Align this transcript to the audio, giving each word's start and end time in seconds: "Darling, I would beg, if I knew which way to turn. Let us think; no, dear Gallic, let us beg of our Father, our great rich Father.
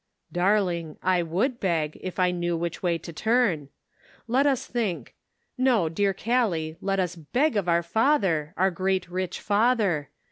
"Darling, 0.31 0.97
I 1.03 1.21
would 1.21 1.59
beg, 1.59 1.95
if 2.01 2.17
I 2.19 2.31
knew 2.31 2.57
which 2.57 2.81
way 2.81 2.97
to 2.97 3.13
turn. 3.13 3.69
Let 4.27 4.47
us 4.47 4.65
think; 4.65 5.13
no, 5.59 5.89
dear 5.89 6.11
Gallic, 6.11 6.77
let 6.81 6.99
us 6.99 7.15
beg 7.15 7.55
of 7.55 7.69
our 7.69 7.83
Father, 7.83 8.55
our 8.57 8.71
great 8.71 9.07
rich 9.11 9.39
Father. 9.39 10.09